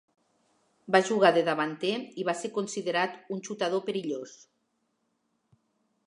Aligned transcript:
Va 0.93 1.01
jugar 1.09 1.29
de 1.33 1.41
davanter 1.49 1.91
i 2.21 2.25
va 2.29 2.35
ser 2.39 2.51
considerat 2.55 3.19
un 3.35 3.43
xutador 3.49 3.83
perillós. 3.91 4.33